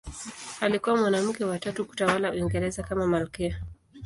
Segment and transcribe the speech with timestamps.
[0.61, 3.61] Alikuwa mwanamke wa tatu kutawala Uingereza kama malkia.